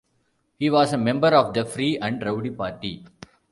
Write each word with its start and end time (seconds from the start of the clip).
He 0.57 0.71
was 0.71 0.93
a 0.93 0.97
member 0.97 1.27
of 1.27 1.53
the 1.53 1.63
Free 1.63 1.99
and 1.99 2.19
Rowdy 2.25 2.49
Party. 2.49 3.05